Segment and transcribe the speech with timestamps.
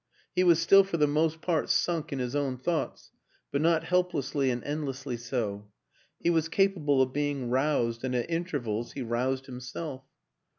[0.35, 3.11] He was still for the most part sunk in his own thoughts,
[3.51, 5.67] but not helplessly and endlessly so;
[6.19, 10.01] he was capable of be ing roused and at intervals he roused himself.